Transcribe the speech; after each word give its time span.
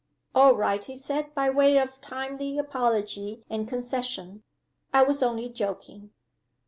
"All 0.33 0.55
right," 0.55 0.83
he 0.83 0.95
said, 0.95 1.35
by 1.35 1.51
way 1.51 1.77
of 1.77 2.01
timely 2.01 2.57
apology 2.57 3.43
and 3.51 3.67
concession. 3.67 4.41
"I 4.91 5.03
was 5.03 5.21
only 5.21 5.47
joking." 5.47 6.09